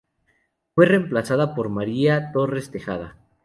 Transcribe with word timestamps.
Fue 0.73 0.87
reemplazada 0.87 1.53
por 1.53 1.69
María 1.69 2.31
Torres 2.31 2.71
Tejada. 2.71 3.17